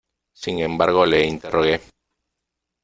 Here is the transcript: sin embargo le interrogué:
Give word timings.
sin 0.33 0.57
embargo 0.57 1.05
le 1.05 1.27
interrogué: 1.29 1.79